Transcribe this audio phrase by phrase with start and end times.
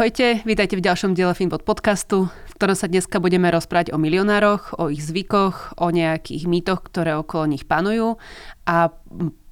[0.00, 4.72] Ahojte, vítajte v ďalšom diele Finbot podcastu, v ktorom sa dneska budeme rozprávať o milionároch,
[4.80, 8.16] o ich zvykoch, o nejakých mýtoch, ktoré okolo nich panujú.
[8.64, 8.96] A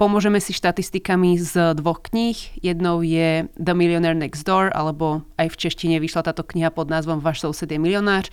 [0.00, 2.40] pomôžeme si štatistikami z dvoch kníh.
[2.64, 7.20] Jednou je The Millionaire Next Door, alebo aj v češtine vyšla táto kniha pod názvom
[7.20, 8.24] Váš soused je milionár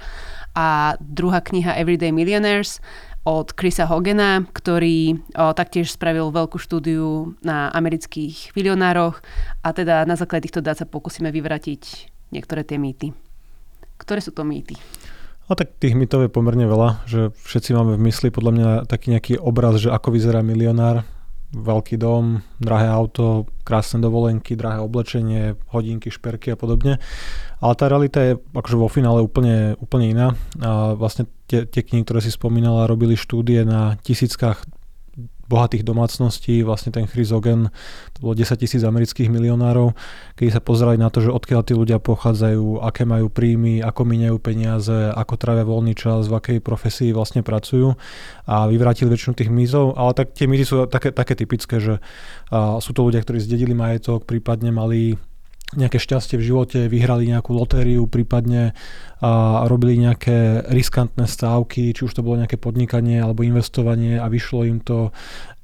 [0.56, 2.80] a druhá kniha Everyday Millionaires
[3.26, 9.20] od Chrisa Hogena, ktorý o, taktiež spravil veľkú štúdiu na amerických milionároch
[9.66, 13.18] a teda na základe týchto dát sa pokúsime vyvratiť niektoré tie mýty.
[13.98, 14.78] Ktoré sú to mýty?
[15.50, 19.14] No tak tých mýtov je pomerne veľa, že všetci máme v mysli podľa mňa taký
[19.14, 21.06] nejaký obraz, že ako vyzerá milionár,
[21.54, 26.98] veľký dom, drahé auto, krásne dovolenky, drahé oblečenie, hodinky, šperky a podobne.
[27.62, 30.28] Ale tá realita je akože vo finále úplne, úplne iná.
[30.60, 34.66] A vlastne tie, tie knihy, ktoré si spomínala, robili štúdie na tisíckach
[35.46, 37.70] bohatých domácností, vlastne ten Chrysogen,
[38.18, 39.94] to bolo 10 tisíc amerických milionárov,
[40.34, 44.38] keď sa pozerali na to, že odkiaľ tí ľudia pochádzajú, aké majú príjmy, ako míňajú
[44.42, 47.94] peniaze, ako trávia voľný čas, v akej profesii vlastne pracujú
[48.50, 52.02] a vyvrátili väčšinu tých mýzov, ale tak tie mýzy sú také, také typické, že
[52.50, 55.22] a, sú to ľudia, ktorí zdedili majetok, prípadne mali
[55.76, 58.76] nejaké šťastie v živote, vyhrali nejakú lotériu, prípadne
[59.24, 64.68] a robili nejaké riskantné stávky, či už to bolo nejaké podnikanie alebo investovanie a vyšlo
[64.68, 65.16] im to,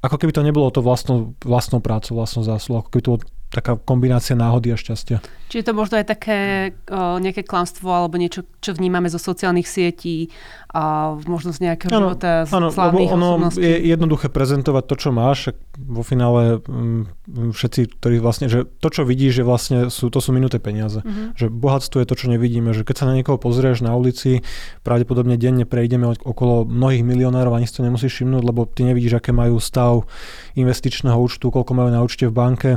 [0.02, 3.12] ako keby to nebolo to vlastnou, vlastnou prácou, vlastnou zásluhou, ako keby to
[3.52, 5.20] taká kombinácia náhody a šťastia.
[5.52, 6.40] Čiže to možno je také
[6.88, 10.32] o, nejaké klamstvo alebo niečo, čo vnímame zo sociálnych sietí
[10.72, 13.60] a možno z nejakého ano, života z ano, lebo ono osobností.
[13.60, 15.52] je jednoduché prezentovať to, čo máš.
[15.76, 20.24] Vo finále m, mm, všetci, ktorí vlastne, že to, čo vidíš, že vlastne sú, to
[20.24, 21.04] sú minuté peniaze.
[21.04, 21.36] Uh-huh.
[21.36, 22.72] Že bohatstvo je to, čo nevidíme.
[22.72, 24.48] Že keď sa na niekoho pozrieš na ulici,
[24.88, 29.36] pravdepodobne denne prejdeme okolo mnohých milionárov, ani si to nemusíš všimnúť, lebo ty nevidíš, aké
[29.36, 30.08] majú stav
[30.56, 32.72] investičného účtu, koľko majú na účte v banke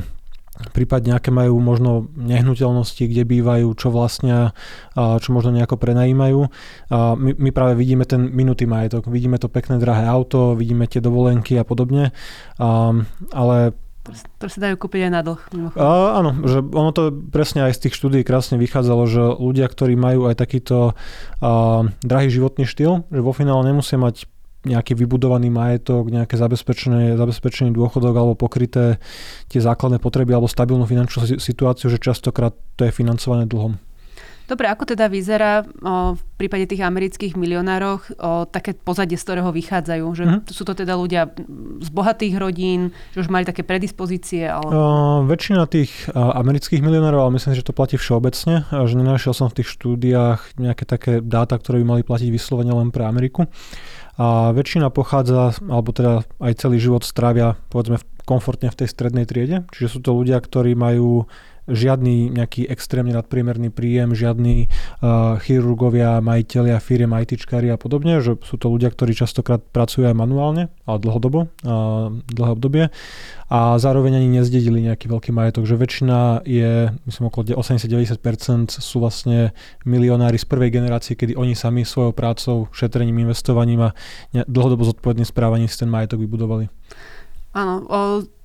[0.71, 4.55] prípadne aké majú možno nehnuteľnosti, kde bývajú, čo vlastne,
[4.95, 6.41] čo možno nejako prenajímajú.
[6.95, 11.59] My, my práve vidíme ten minutý majetok, vidíme to pekné drahé auto, vidíme tie dovolenky
[11.59, 12.15] a podobne,
[13.35, 13.75] ale
[14.37, 15.41] to sa dajú kúpiť aj na dlh.
[15.81, 19.97] A, áno, že ono to presne aj z tých štúdí krásne vychádzalo, že ľudia, ktorí
[19.97, 24.29] majú aj takýto a, drahý životný štýl, že vo finále nemusia mať
[24.65, 28.99] nejaký vybudovaný majetok, nejaké zabezpečený, zabezpečený dôchodok alebo pokryté
[29.53, 33.77] tie základné potreby alebo stabilnú finančnú situáciu, že častokrát to je financované dlhom.
[34.45, 39.49] Dobre, ako teda vyzerá o, v prípade tých amerických milionároch o, také pozadie, z ktorého
[39.49, 40.05] vychádzajú?
[40.05, 40.41] Že mm.
[40.53, 41.33] Sú to teda ľudia
[41.81, 44.45] z bohatých rodín, že už mali také predispozície?
[44.45, 44.69] Ale...
[44.69, 49.49] O, väčšina tých a, amerických milionárov, ale myslím, že to platí všeobecne, že nenašiel som
[49.49, 53.49] v tých štúdiách nejaké také dáta, ktoré by mali platiť vyslovene len pre Ameriku
[54.15, 59.69] a väčšina pochádza, alebo teda aj celý život strávia povedzme komfortne v tej strednej triede,
[59.75, 61.29] čiže sú to ľudia, ktorí majú
[61.65, 64.69] žiadny nejaký extrémne nadpriemerný príjem, žiadni
[65.01, 70.17] uh, chirurgovia, majiteľia, firiem, ITčkári a podobne, že sú to ľudia, ktorí častokrát pracujú aj
[70.17, 72.85] manuálne, ale dlhodobo, uh, dlhé obdobie
[73.49, 79.53] a zároveň ani nezdedili nejaký veľký majetok, že väčšina je, myslím okolo 80-90% sú vlastne
[79.85, 83.95] milionári z prvej generácie, kedy oni sami svojou prácou, šetrením, investovaním a
[84.33, 86.73] dlhodobo zodpovedným správaním si ten majetok vybudovali.
[87.55, 87.75] Áno,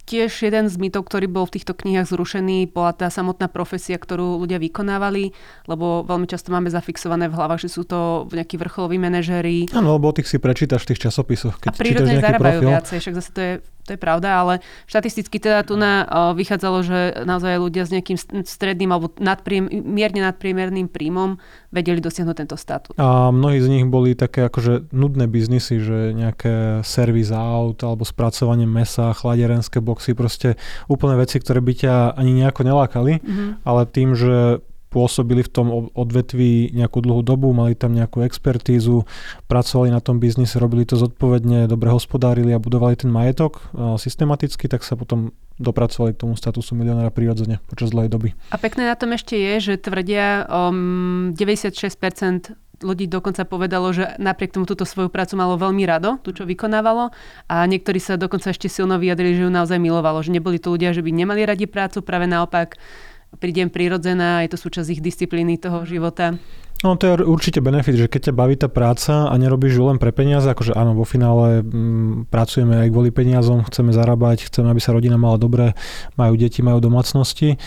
[0.09, 4.41] tiež jeden z mýtov, ktorý bol v týchto knihách zrušený, bola tá samotná profesia, ktorú
[4.41, 5.37] ľudia vykonávali,
[5.69, 9.69] lebo veľmi často máme zafixované v hlavách, že sú to nejakí vrcholoví manažéri.
[9.69, 11.61] Áno, lebo tých si prečítaš v tých časopisoch.
[11.61, 12.71] Keď a prírodne zarábajú profil.
[12.73, 13.53] viacej, však zase to je
[13.89, 14.53] to je pravda, ale
[14.85, 20.21] štatisticky teda tu na, o, vychádzalo, že naozaj ľudia s nejakým stredným alebo nadpriem, mierne
[20.21, 21.41] nadpriemerným príjmom
[21.73, 22.93] vedeli dosiahnuť tento statút.
[23.01, 28.69] A mnohí z nich boli také akože nudné biznisy, že nejaké servis aut alebo spracovanie
[28.69, 33.49] mesa, chladerenské boxy, proste úplné veci, ktoré by ťa ani nejako nelákali, mm-hmm.
[33.65, 39.05] ale tým, že pôsobili v tom odvetví nejakú dlhú dobu, mali tam nejakú expertízu,
[39.45, 43.61] pracovali na tom biznise, robili to zodpovedne, dobre hospodárili a budovali ten majetok
[44.01, 48.29] systematicky, tak sa potom dopracovali k tomu statusu milionára prirodzene počas dlhej doby.
[48.49, 54.55] A pekné na tom ešte je, že tvrdia um, 96% ľudí dokonca povedalo, že napriek
[54.55, 57.11] tomu túto svoju prácu malo veľmi rado, tú, čo vykonávalo.
[57.51, 60.23] A niektorí sa dokonca ešte silno vyjadrili, že ju naozaj milovalo.
[60.23, 62.79] Že neboli to ľudia, že by nemali radi prácu, práve naopak
[63.37, 66.39] prídem prirodzená, je to súčasť ich disciplíny toho života.
[66.79, 69.99] No to je určite benefit, že keď ťa baví tá práca a nerobíš ju len
[69.99, 74.71] pre peniaze, akože áno, vo finále m, mm, pracujeme aj kvôli peniazom, chceme zarábať, chceme,
[74.71, 75.75] aby sa rodina mala dobre,
[76.15, 77.59] majú deti, majú domácnosti,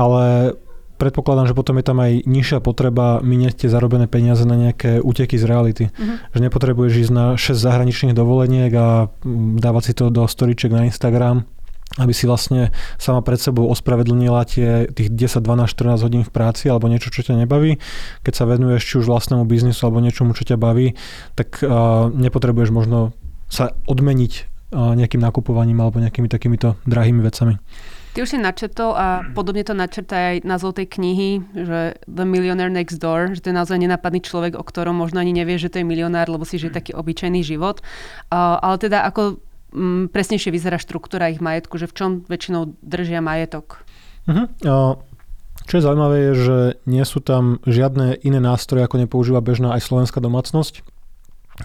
[0.00, 0.56] ale
[0.96, 5.36] predpokladám, že potom je tam aj nižšia potreba minieť tie zarobené peniaze na nejaké úteky
[5.36, 5.84] z reality.
[5.92, 6.16] Uh-huh.
[6.32, 10.88] Že nepotrebuješ ísť na 6 zahraničných dovoleniek a mm, dávať si to do storiček na
[10.88, 11.44] Instagram,
[11.96, 12.68] aby si vlastne
[13.00, 17.24] sama pred sebou ospravedlnila tie, tých 10, 12, 14 hodín v práci alebo niečo, čo
[17.24, 17.80] ťa nebaví.
[18.22, 20.94] Keď sa venuješ či už vlastnému biznisu alebo niečomu, čo ťa baví,
[21.32, 23.16] tak uh, nepotrebuješ možno
[23.48, 24.32] sa odmeniť
[24.76, 27.56] uh, nejakým nakupovaním alebo nejakými takýmito drahými vecami.
[28.12, 32.72] Ty už si načetol a podobne to načrta aj názov tej knihy, že The Millionaire
[32.72, 35.78] Next Door, že to je naozaj nenapadný človek, o ktorom možno ani nevie, že to
[35.78, 37.84] je milionár, lebo si žije taký obyčajný život.
[38.32, 39.38] Uh, ale teda ako
[40.12, 43.84] presnejšie vyzerá štruktúra ich majetku, že v čom väčšinou držia majetok.
[44.24, 44.48] Uh-huh.
[45.68, 49.84] Čo je zaujímavé je, že nie sú tam žiadne iné nástroje, ako nepoužíva bežná aj
[49.84, 50.80] slovenská domácnosť.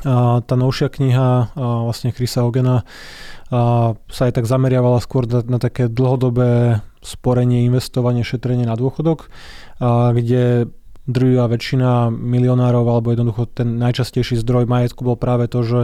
[0.04, 2.84] A tá novšia kniha vlastne Chrisa Ogena
[3.54, 9.30] a sa aj tak zameriavala skôr na, na také dlhodobé sporenie, investovanie, šetrenie na dôchodok,
[9.78, 10.74] a kde
[11.04, 15.82] drvivá väčšina milionárov alebo jednoducho ten najčastejší zdroj majetku bol práve to, že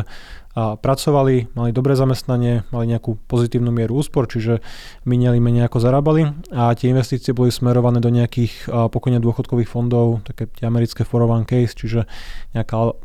[0.56, 4.60] pracovali, mali dobré zamestnanie, mali nejakú pozitívnu mieru úspor, čiže
[5.08, 10.48] miniali menej ako zarábali a tie investície boli smerované do nejakých pokojne dôchodkových fondov, také
[10.52, 12.00] tie americké 401 case, čiže
[12.56, 12.96] nejaká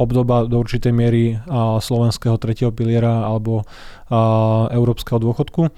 [0.00, 1.36] obdoba do určitej miery
[1.80, 3.68] slovenského tretieho piliera alebo
[4.72, 5.68] európskeho dôchodku.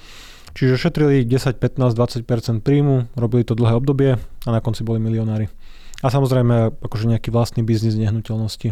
[0.52, 5.48] Čiže šetrili 10, 15, 20% príjmu, robili to dlhé obdobie a na konci boli milionári.
[6.02, 8.68] A samozrejme, akože nejaký vlastný biznis nehnuteľnosti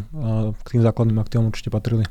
[0.55, 2.05] k tým základným aktívom určite patrili.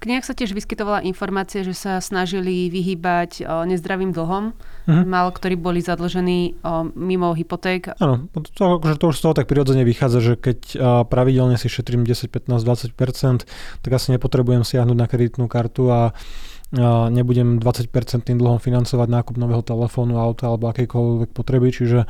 [0.00, 4.56] V knihách sa tiež vyskytovala informácia, že sa snažili vyhýbať nezdravým dlhom.
[4.88, 5.04] Mm-hmm.
[5.04, 6.56] Málo ktorí boli zadlžení
[6.96, 7.92] mimo hypoték.
[8.00, 10.58] Áno, to, akože to už z toho tak prirodzene vychádza, že keď
[11.04, 12.64] pravidelne si šetrím 10, 15,
[12.96, 13.44] 20%,
[13.84, 16.16] tak asi nepotrebujem siahnuť na kreditnú kartu a
[17.10, 22.06] nebudem 20% dlhom financovať nákup nového telefónu, auta alebo akejkoľvek potreby, čiže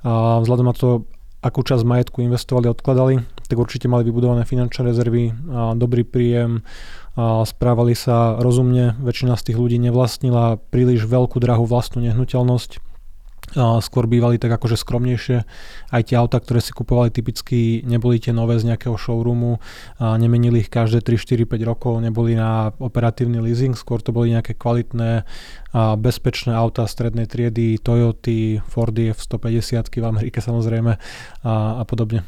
[0.00, 1.04] a vzhľadom na to,
[1.44, 6.64] akú časť majetku investovali, odkladali, tak určite mali vybudované finančné rezervy, a dobrý príjem,
[7.20, 12.89] a správali sa rozumne, väčšina z tých ľudí nevlastnila príliš veľkú drahú vlastnú nehnuteľnosť,
[13.82, 15.38] skôr bývali tak akože skromnejšie.
[15.90, 19.58] Aj tie auta, ktoré si kupovali typicky, neboli tie nové z nejakého showroomu,
[19.98, 24.54] nemenili ich každé 3, 4, 5 rokov, neboli na operatívny leasing, skôr to boli nejaké
[24.54, 25.26] kvalitné
[25.98, 32.22] bezpečné auta strednej triedy, Toyoty, Fordy F-150 v Amerike samozrejme a, a podobne.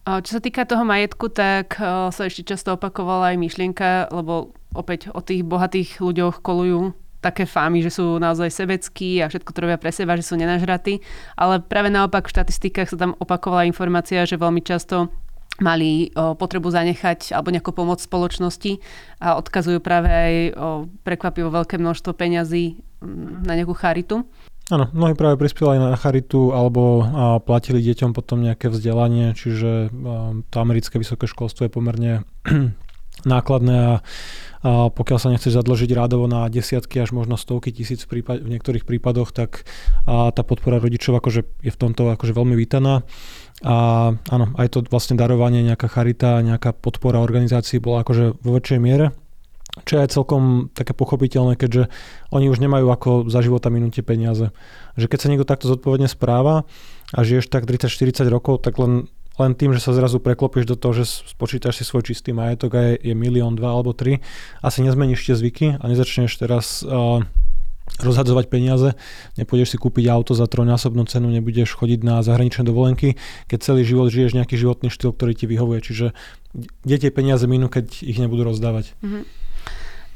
[0.00, 1.76] Čo sa týka toho majetku, tak
[2.10, 7.84] sa ešte často opakovala aj myšlienka, lebo opäť o tých bohatých ľuďoch kolujú také fámy,
[7.84, 11.04] že sú naozaj sebeckí a všetko to robia pre seba, že sú nenažratí.
[11.36, 15.12] Ale práve naopak v štatistikách sa tam opakovala informácia, že veľmi často
[15.60, 18.80] mali o, potrebu zanechať alebo nejakú pomoc spoločnosti
[19.20, 20.68] a odkazujú práve aj o
[21.04, 22.80] prekvapivo veľké množstvo peňazí
[23.44, 24.24] na nejakú charitu.
[24.70, 27.04] Áno, mnohí práve prispievali na charitu alebo a,
[27.44, 32.12] platili deťom potom nejaké vzdelanie, čiže a, to americké vysoké školstvo je pomerne
[33.28, 33.94] nákladné a
[34.64, 39.64] pokiaľ sa nechceš zadlžiť rádovo na desiatky až možno stovky tisíc v, niektorých prípadoch, tak
[40.04, 43.08] tá podpora rodičov akože je v tomto akože veľmi vítaná.
[43.64, 43.76] A
[44.16, 49.16] áno, aj to vlastne darovanie, nejaká charita, nejaká podpora organizácií bola akože vo väčšej miere.
[49.86, 50.42] Čo je aj celkom
[50.74, 51.88] také pochopiteľné, keďže
[52.34, 54.50] oni už nemajú ako za života minúte peniaze.
[54.98, 56.66] Že keď sa niekto takto zodpovedne správa
[57.14, 59.06] a žiješ tak 30-40 rokov, tak len
[59.40, 62.80] len tým, že sa zrazu preklopíš do toho, že spočítaš si svoj čistý majetok a
[62.92, 64.20] je, je milión, dva alebo tri,
[64.60, 67.24] asi nezmeníš tie zvyky a nezačneš teraz uh,
[67.98, 68.94] rozhadzovať peniaze,
[69.34, 73.18] nepôjdeš si kúpiť auto za trojnásobnú cenu, nebudeš chodiť na zahraničné dovolenky,
[73.50, 75.80] keď celý život žiješ nejaký životný štýl, ktorý ti vyhovuje.
[75.82, 76.06] Čiže
[76.86, 78.94] kde tie peniaze minú, keď ich nebudú rozdávať.
[79.02, 79.22] Mm-hmm.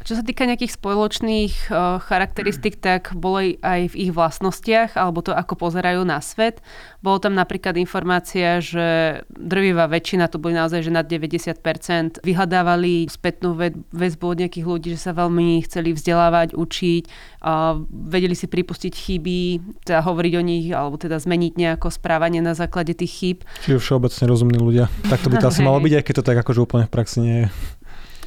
[0.04, 5.32] Čo sa týka nejakých spoločných uh, charakteristik, tak bolo aj v ich vlastnostiach, alebo to,
[5.32, 6.60] ako pozerajú na svet.
[7.00, 13.56] Bolo tam napríklad informácia, že drvivá väčšina, to boli naozaj, že nad 90%, vyhľadávali spätnú
[13.96, 17.04] väzbu od nejakých ľudí, že sa veľmi chceli vzdelávať, učiť,
[17.40, 19.40] uh, vedeli si pripustiť chyby,
[19.88, 23.38] teda hovoriť o nich, alebo teda zmeniť nejako správanie na základe tých chýb.
[23.64, 24.92] Čiže všeobecne rozumní ľudia.
[25.08, 27.18] Tak to by to asi malo byť, aj keď to tak akože úplne v praxi
[27.24, 27.48] nie je.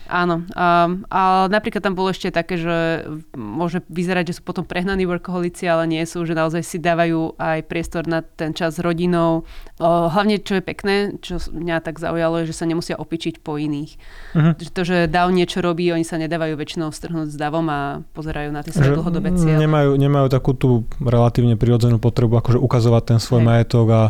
[0.08, 3.04] Áno, um, ale napríklad tam bolo ešte také, že
[3.36, 7.68] môže vyzerať, že sú potom prehnaní workoholici, ale nie sú, že naozaj si dávajú aj
[7.68, 9.44] priestor na ten čas s rodinou.
[9.78, 13.60] O, hlavne, čo je pekné, čo mňa tak zaujalo, je, že sa nemusia opičiť po
[13.60, 13.92] iných.
[14.34, 14.54] Uh-huh.
[14.56, 18.64] To, že DAO niečo robí, oni sa nedávajú väčšinou strhnúť s davom a pozerajú na
[18.64, 19.60] tie svoje dlhodobé cieľe.
[19.60, 23.48] Nemajú, nemajú takú tú relatívne prirodzenú potrebu, akože ukazovať ten svoj Hej.
[23.50, 24.04] majetok a,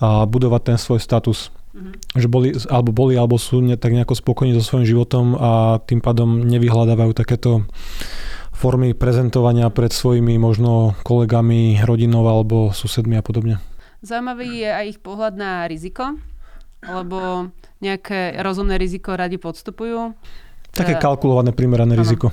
[0.00, 1.52] a budovať ten svoj status.
[1.74, 1.94] Mm-hmm.
[2.14, 5.98] Že boli, alebo boli, alebo sú ne, tak nejako spokojní so svojím životom a tým
[5.98, 7.66] pádom nevyhľadávajú takéto
[8.54, 13.58] formy prezentovania pred svojimi možno kolegami, rodinou alebo susedmi a podobne.
[14.06, 16.14] Zaujímavý je aj ich pohľad na riziko,
[16.86, 17.50] lebo
[17.82, 20.14] nejaké rozumné riziko radi podstupujú.
[20.70, 22.02] Také kalkulované, primerané ano.
[22.06, 22.30] riziko.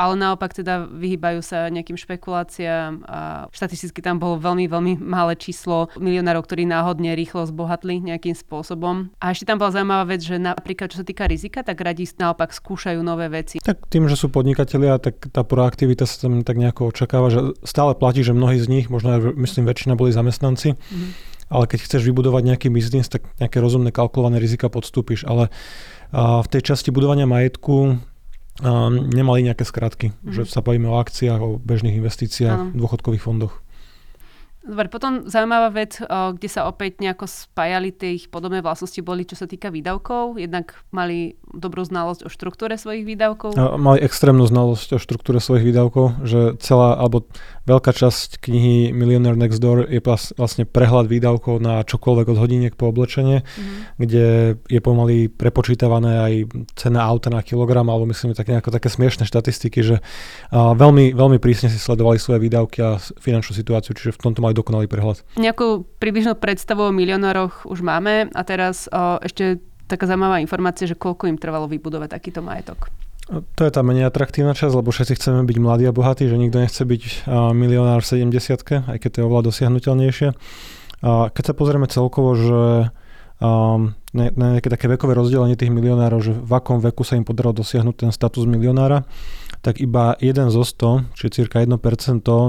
[0.00, 3.18] Ale naopak teda vyhýbajú sa nejakým špekuláciám a
[3.52, 9.12] štatisticky tam bolo veľmi, veľmi malé číslo milionárov, ktorí náhodne rýchlo zbohatli nejakým spôsobom.
[9.20, 12.48] A ešte tam bola zaujímavá vec, že napríklad čo sa týka rizika, tak radi naopak
[12.48, 13.60] skúšajú nové veci.
[13.60, 17.92] Tak tým, že sú podnikatelia, tak tá proaktivita sa tam tak nejako očakáva, že stále
[17.92, 21.10] platí, že mnohí z nich, možno myslím väčšina boli zamestnanci, mm-hmm.
[21.52, 25.52] ale keď chceš vybudovať nejaký biznis, tak nejaké rozumné kalkulované rizika podstúpiš, ale
[26.10, 28.00] v tej časti budovania majetku
[28.90, 30.32] nemali nejaké skratky, mm-hmm.
[30.36, 33.64] že sa bavíme o akciách, o bežných investíciách, v dôchodkových fondoch.
[34.60, 39.32] Dobre, potom zaujímavá vec, kde sa opäť nejako spájali tie ich podobné vlastnosti boli, čo
[39.32, 40.36] sa týka výdavkov.
[40.36, 43.56] Jednak mali dobrú znalosť o štruktúre svojich výdavkov.
[43.56, 47.24] A mali extrémnu znalosť o štruktúre svojich výdavkov, že celá, alebo
[47.64, 50.04] veľká časť knihy Millionaire Next Door je
[50.36, 53.96] vlastne prehľad výdavkov na čokoľvek od hodiniek po oblečenie, mm-hmm.
[53.96, 54.26] kde
[54.68, 56.32] je pomaly prepočítavané aj
[56.76, 59.96] cena auta na kilogram, alebo myslím také, nejako, také smiešné štatistiky, že
[60.52, 64.86] veľmi, veľmi prísne si sledovali svoje výdavky a finančnú situáciu, čiže v tomto mali dokonalý
[64.90, 65.22] prehľad.
[65.38, 70.94] Nejakú približnú predstavu o milionároch už máme a teraz o, ešte taká zaujímavá informácia, že
[70.94, 72.90] koľko im trvalo vybudovať takýto majetok.
[73.30, 76.58] To je tá menej atraktívna časť, lebo všetci chceme byť mladí a bohatí, že nikto
[76.58, 80.28] nechce byť milionár v 70 aj keď to je oveľa dosiahnutelnejšie.
[81.06, 82.90] Keď sa pozrieme celkovo, že
[83.38, 87.62] um, na nejaké také vekové rozdelenie tých milionárov, že v akom veku sa im podarilo
[87.62, 89.06] dosiahnuť ten status milionára,
[89.60, 91.76] tak iba jeden zo 100, čiže cirka 1%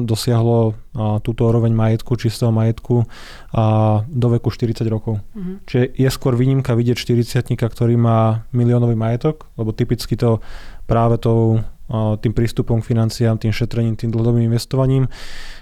[0.08, 0.80] dosiahlo
[1.24, 3.03] túto úroveň majetku, čistého majetku
[3.51, 5.20] a, do veku 40 rokov.
[5.36, 5.56] Mm-hmm.
[5.68, 10.39] Čiže je skôr výnimka vidieť 40 ktorý má miliónový majetok, lebo typicky to
[10.88, 15.12] práve tou, tým prístupom k financiám, tým šetrením, tým dlhodobým investovaním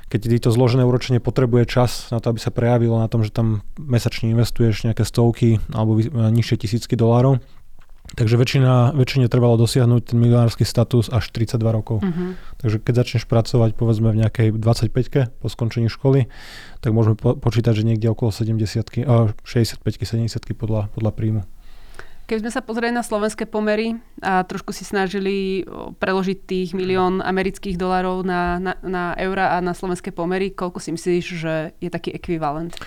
[0.10, 3.62] keď to zložené úročenie potrebuje čas na to, aby sa prejavilo na tom, že tam
[3.78, 7.38] mesačne investuješ nejaké stovky alebo nižšie tisícky dolárov,
[8.18, 12.02] Takže väčšina, väčšine trvalo dosiahnuť ten milionársky status až 32 rokov.
[12.02, 12.34] Uh-huh.
[12.58, 16.26] Takže keď začneš pracovať povedzme v nejakej 25 po skončení školy,
[16.82, 19.06] tak môžeme po- počítať, že niekde okolo 70
[19.46, 21.42] 65 70 podľa, podľa príjmu.
[22.30, 25.66] Keď sme sa pozreli na slovenské pomery a trošku si snažili
[25.98, 30.94] preložiť tých milión amerických dolárov na, na, na eura a na slovenské pomery, koľko si
[30.94, 32.78] myslíš, že je taký ekvivalent?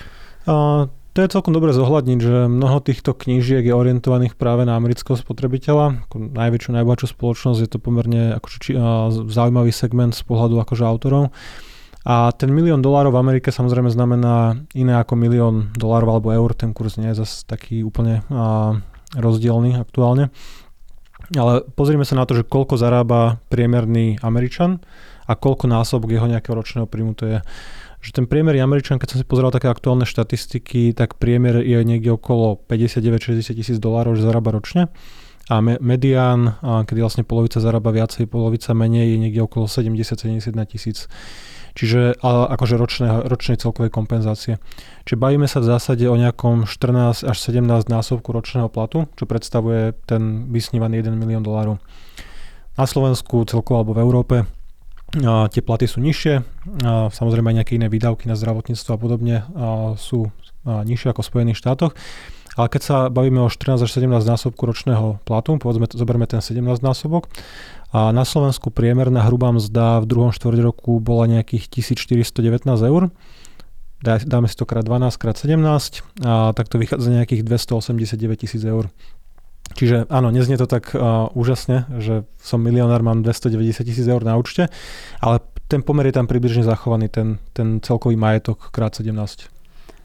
[0.47, 5.13] Uh, to je celkom dobre zohľadniť, že mnoho týchto knížiek je orientovaných práve na amerického
[5.13, 6.09] spotrebiteľa.
[6.09, 10.81] Ako najväčšiu, najbohatšiu spoločnosť je to pomerne akože, či, a, zaujímavý segment z pohľadu akože
[10.81, 11.29] autorov.
[12.03, 16.51] A ten milión dolárov v Amerike samozrejme znamená iné ako milión dolárov alebo eur.
[16.57, 18.81] Ten kurz nie je zase taký úplne a,
[19.13, 20.33] rozdielný aktuálne.
[21.37, 24.81] Ale pozrime sa na to, že koľko zarába priemerný Američan
[25.29, 27.37] a koľko násobok jeho nejakého ročného príjmu to je
[28.03, 31.79] že ten priemer je Američan, keď som si pozeral také aktuálne štatistiky, tak priemer je
[31.87, 34.91] niekde okolo 59-60 tisíc dolárov, že zarába ročne.
[35.47, 41.07] A me- medián, kedy vlastne polovica zarába viacej, polovica menej, je niekde okolo 70-71 tisíc.
[41.73, 44.61] Čiže ale akože ročné, ročnej celkovej kompenzácie.
[45.09, 49.97] Čiže bavíme sa v zásade o nejakom 14 až 17 násobku ročného platu, čo predstavuje
[50.05, 51.81] ten vysnívaný 1 milión dolárov.
[52.77, 54.35] Na Slovensku celkovo alebo v Európe
[55.13, 56.41] tie platy sú nižšie,
[57.13, 59.35] samozrejme aj nejaké iné výdavky na zdravotníctvo a podobne
[60.01, 60.33] sú
[60.65, 61.93] nižšie ako v Spojených štátoch.
[62.53, 66.61] Ale keď sa bavíme o 14 až 17 násobku ročného platu, povedzme, zoberme ten 17
[66.85, 67.25] násobok,
[67.93, 73.13] a na Slovensku priemerná hrubá mzda v druhom štvrť roku bola nejakých 1419 eur.
[74.03, 78.89] Dáme si to krát 12, krát 17 a tak to vychádza nejakých 289 tisíc eur.
[79.73, 84.37] Čiže áno, neznie to tak uh, úžasne, že som milionár, mám 290 tisíc eur na
[84.37, 84.69] účte,
[85.19, 89.49] ale ten pomer je tam približne zachovaný, ten, ten celkový majetok krát 17.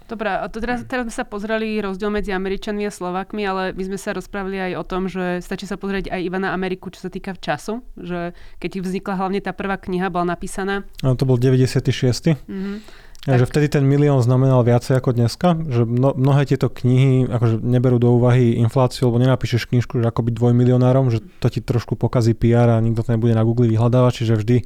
[0.09, 3.93] Dobre, a to teraz, teraz sme sa pozreli rozdiel medzi Američanmi a Slovakmi, ale my
[3.93, 7.05] sme sa rozprávali aj o tom, že stačí sa pozrieť aj iba na Ameriku, čo
[7.05, 10.89] sa týka času, že keď vznikla hlavne tá prvá kniha, bola napísaná.
[11.05, 12.41] No, to bol 96.
[12.49, 17.27] Mm-hmm ja, že vtedy ten milión znamenal viacej ako dneska, že mno, mnohé tieto knihy
[17.27, 21.59] akože neberú do úvahy infláciu, lebo nenapíšeš knižku, že ako byť dvojmilionárom, že to ti
[21.59, 24.57] trošku pokazí PR a nikto to nebude na Google vyhľadávať, čiže vždy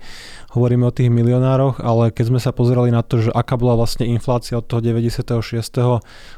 [0.52, 4.04] hovoríme o tých milionároch, ale keď sme sa pozerali na to, že aká bola vlastne
[4.04, 5.32] inflácia od toho 96.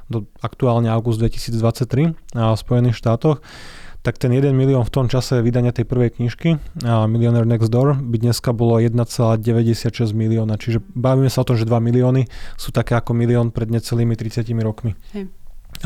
[0.06, 3.42] do aktuálne august 2023 v Spojených štátoch,
[4.04, 6.61] tak ten 1 milión v tom čase vydania tej prvej knižky,
[7.08, 10.61] Millionaire Next Door, by dneska bolo 1,96 milióna.
[10.61, 12.28] Čiže bavíme sa o tom, že 2 milióny
[12.61, 14.92] sú také ako milión pred necelými 30 rokmi.
[15.16, 15.32] Hej.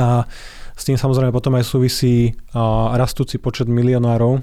[0.03, 0.27] A
[0.75, 4.43] s tým samozrejme potom aj súvisí a, rastúci počet milionárov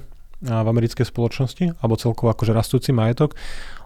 [0.64, 3.36] v americkej spoločnosti, alebo celkovo akože rastúci majetok,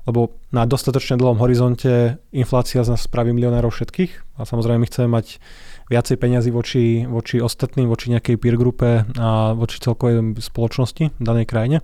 [0.07, 5.09] lebo na dostatočne dlhom horizonte inflácia z nás spraví milionárov všetkých a samozrejme my chceme
[5.13, 5.43] mať
[5.91, 11.51] viacej peňazí voči, voči ostatným, voči nejakej peer grupe a voči celkovej spoločnosti v danej
[11.51, 11.83] krajine.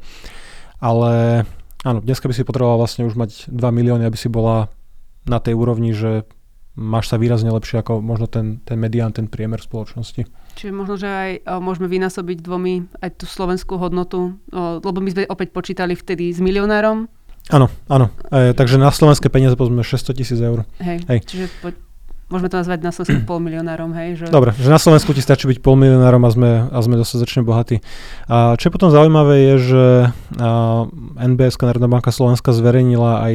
[0.79, 1.43] Ale
[1.87, 4.67] Áno, dneska by si potreboval vlastne už mať 2 milióny, aby si bola
[5.23, 6.27] na tej úrovni, že
[6.75, 10.27] máš sa výrazne lepšie ako možno ten, ten medián, ten priemer spoločnosti.
[10.59, 15.11] Čiže možno, že aj o, môžeme vynásobiť dvomi aj tú slovenskú hodnotu, o, lebo my
[15.15, 17.07] sme opäť počítali vtedy s milionárom.
[17.55, 18.11] Áno, áno.
[18.35, 20.67] E, takže na slovenské peniaze povedzme 600 tisíc eur.
[20.83, 21.19] Hej, Hej.
[21.23, 21.71] čiže po,
[22.27, 24.19] môžeme to nazvať na Slovensku pol milionárom, hej?
[24.19, 24.25] Že...
[24.35, 27.83] Dobre, že na Slovensku ti stačí byť pol milionárom a sme, a sme dostatočne bohatí.
[28.27, 29.85] A čo je potom zaujímavé je, že
[31.17, 33.35] NBS, Národná banka Slovenska, zverejnila aj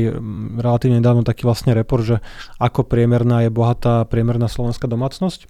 [0.59, 2.17] relatívne nedávno taký vlastne report, že
[2.59, 5.47] ako priemerná je bohatá priemerná slovenská domácnosť.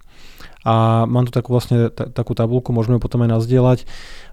[0.62, 3.78] A mám tu takú vlastne t- takú tabulku, môžeme potom aj nazdieľať,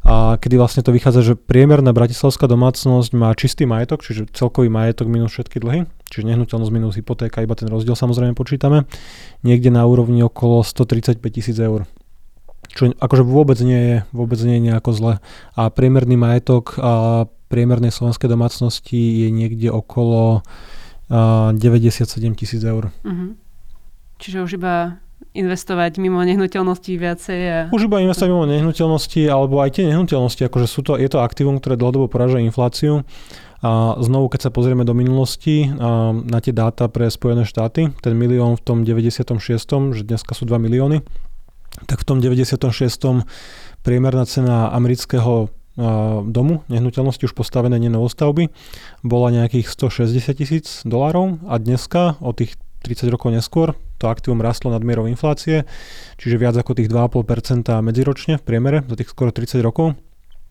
[0.06, 5.10] a kedy vlastne to vychádza, že priemerná bratislavská domácnosť má čistý majetok, čiže celkový majetok
[5.10, 8.86] minus všetky dlhy, čiže nehnuteľnosť minus hypotéka, iba ten rozdiel samozrejme počítame,
[9.42, 11.90] niekde na úrovni okolo 135 tisíc eur.
[12.70, 15.14] Čo akože vôbec nie je, vôbec nie je nejako zle.
[15.58, 20.46] A priemerný majetok a priemernej slovenskej domácnosti je niekde okolo
[21.10, 22.06] a, 97
[22.38, 22.94] tisíc eur.
[23.02, 23.34] Uh-huh.
[24.22, 25.02] Čiže už iba
[25.34, 27.40] investovať mimo nehnuteľností viacej.
[27.46, 27.58] A...
[27.70, 31.62] Už iba investovať mimo nehnuteľnosti, alebo aj tie nehnuteľnosti, akože sú to, je to aktivum,
[31.62, 33.06] ktoré dlhodobo poraža infláciu
[33.60, 35.68] a znovu, keď sa pozrieme do minulosti
[36.24, 39.36] na tie dáta pre Spojené štáty, ten milión v tom 96.,
[39.92, 41.04] že dneska sú 2 milióny,
[41.86, 43.28] tak v tom 96.
[43.84, 45.52] priemerná cena amerického
[46.28, 48.52] domu, nehnuteľnosti už postavené nie novostavby,
[49.04, 54.72] bola nejakých 160 tisíc dolárov a dneska o tých 30 rokov neskôr to aktívom rastlo
[54.72, 55.68] nad mierou inflácie,
[56.16, 60.00] čiže viac ako tých 2,5% medziročne v priemere za tých skoro 30 rokov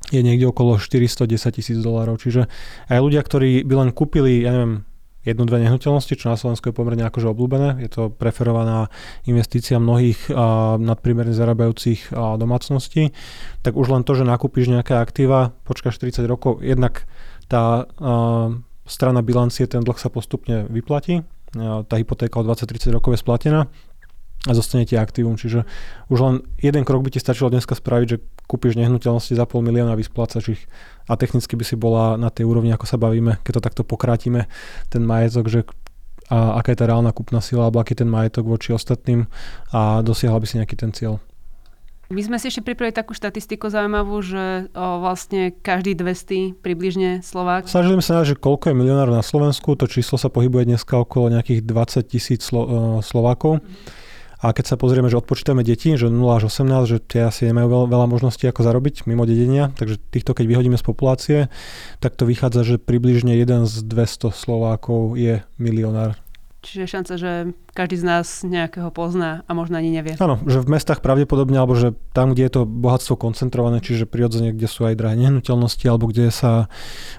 [0.08, 2.16] je niekde okolo 410 tisíc dolárov.
[2.16, 2.48] Čiže
[2.88, 4.88] aj ľudia, ktorí by len kúpili, ja neviem,
[5.26, 7.84] jednu, dve nehnuteľnosti, čo na Slovensku je pomerne akože obľúbené.
[7.84, 8.88] Je to preferovaná
[9.28, 13.12] investícia mnohých a, nadprimerne zarábajúcich a, domácností.
[13.60, 17.04] Tak už len to, že nakúpiš nejaké aktíva, počkáš 40 rokov, jednak
[17.50, 18.56] tá a,
[18.88, 21.20] strana bilancie, ten dlh sa postupne vyplatí.
[21.56, 23.70] A, tá hypotéka o 20-30 rokov je splatená
[24.46, 25.34] a zostane ti aktívum.
[25.34, 25.66] Čiže
[26.12, 29.92] už len jeden krok by ti stačilo dneska spraviť, že kúpiš nehnuteľnosti za pol milióna
[29.92, 30.62] a vysplácaš ich
[31.10, 34.46] a technicky by si bola na tej úrovni, ako sa bavíme, keď to takto pokrátime,
[34.88, 35.60] ten majetok, že
[36.28, 39.24] a aká je tá reálna kúpna sila alebo aký ten majetok voči ostatným
[39.72, 41.16] a dosiahla by si nejaký ten cieľ.
[42.08, 47.68] My sme si ešte pripravili takú štatistiku zaujímavú, že o, vlastne každý 200 približne Slovák.
[47.68, 49.76] Snažili sa že koľko je milionárov na Slovensku.
[49.76, 53.60] To číslo sa pohybuje dneska okolo nejakých 20 tisíc Slo- Slovákov.
[53.60, 54.08] Mm.
[54.38, 57.66] A keď sa pozrieme, že odpočítame deti, že 0 až 18, že tie asi nemajú
[57.66, 61.38] veľa, veľa možností ako zarobiť mimo dedenia, takže týchto keď vyhodíme z populácie,
[61.98, 66.14] tak to vychádza, že približne 1 z 200 Slovákov je milionár.
[66.58, 67.32] Čiže šanca, že
[67.70, 70.18] každý z nás nejakého pozná a možno ani nevie.
[70.18, 74.50] Áno, že v mestách pravdepodobne, alebo že tam, kde je to bohatstvo koncentrované, čiže prirodzene,
[74.50, 76.66] kde sú aj drahé nehnuteľnosti, alebo kde sa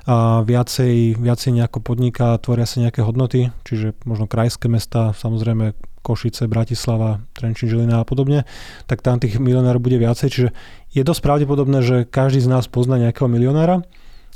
[0.04, 5.72] a, viacej, viacej nejako podniká, tvoria sa nejaké hodnoty, čiže možno krajské mesta, samozrejme
[6.04, 8.44] Košice, Bratislava, Trenčín, Žilina a podobne,
[8.92, 10.28] tak tam tých milionárov bude viacej.
[10.28, 10.50] Čiže
[10.92, 13.88] je dosť pravdepodobné, že každý z nás pozná nejakého milionára,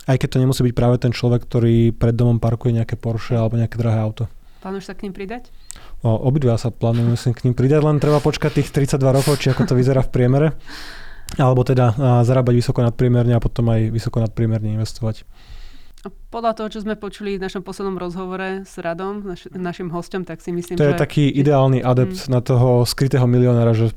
[0.07, 3.59] aj keď to nemusí byť práve ten človek, ktorý pred domom parkuje nejaké Porsche alebo
[3.59, 4.23] nejaké drahé auto.
[4.63, 5.51] Plánuješ sa k ním pridať?
[6.07, 9.51] O, obidva sa plánujem myslím k ním pridať, len treba počkať tých 32 rokov, či
[9.51, 10.47] ako to vyzerá v priemere.
[11.35, 11.91] Alebo teda
[12.23, 15.27] zarábať vysoko nadpriemerne a potom aj vysoko nadpriemerne investovať.
[16.31, 20.39] Podľa toho, čo sme počuli v našom poslednom rozhovore s Radom, naš, našim hostom, tak
[20.39, 20.91] si myslím, to že...
[20.91, 22.31] To je taký ideálny adept mm.
[22.31, 23.91] na toho skrytého milionára, že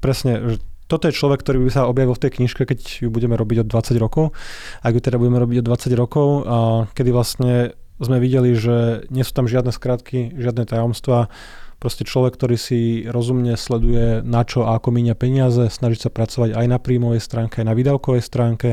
[0.00, 3.34] presne, že toto je človek, ktorý by sa objavil v tej knižke, keď ju budeme
[3.34, 4.36] robiť od 20 rokov.
[4.84, 6.56] Ak ju teda budeme robiť od 20 rokov, a
[6.92, 11.32] kedy vlastne sme videli, že nie sú tam žiadne skratky, žiadne tajomstvá.
[11.76, 16.56] Proste človek, ktorý si rozumne sleduje, na čo a ako míňa peniaze, snaží sa pracovať
[16.56, 18.70] aj na príjmovej stránke, aj na výdavkovej stránke,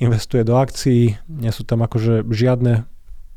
[0.00, 2.88] investuje do akcií, nie sú tam akože žiadne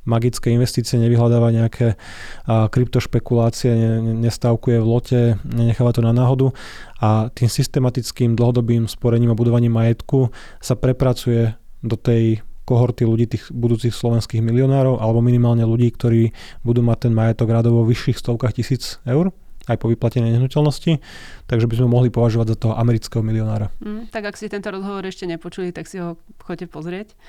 [0.08, 2.00] magické investície, nevyhľadáva nejaké
[2.48, 6.56] a, kryptošpekulácie, ne, nestavkuje v lote, nenecháva to na náhodu
[7.04, 10.32] a tým systematickým dlhodobým sporením a budovaním majetku
[10.64, 16.36] sa prepracuje do tej kohorty ľudí, tých budúcich slovenských milionárov alebo minimálne ľudí, ktorí
[16.68, 19.32] budú mať ten majetok radovo vo vyšších stovkách tisíc eur
[19.68, 21.04] aj po vyplatení nehnuteľnosti,
[21.44, 23.68] takže by sme mohli považovať za toho amerického milionára.
[23.84, 27.20] Mm, tak ak si tento rozhovor ešte nepočuli, tak si ho chodte pozrieť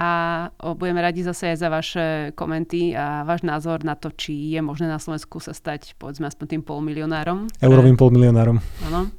[0.00, 0.48] a
[0.80, 4.88] budeme radi zase aj za vaše komenty a váš názor na to, či je možné
[4.88, 7.52] na Slovensku sa stať povedzme aspoň tým polmilionárom.
[7.60, 8.64] Eurovým polmilionárom.
[8.88, 9.12] Áno.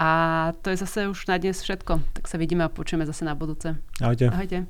[0.00, 0.10] A
[0.64, 2.00] to je zase už na dnes všetko.
[2.16, 3.76] Tak sa vidíme a počujeme zase na budúce.
[4.00, 4.32] Ahojte.
[4.32, 4.64] Ahojte.